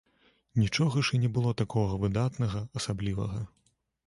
[0.61, 3.45] Нічога ж і не было такога выдатнага, асаблівага.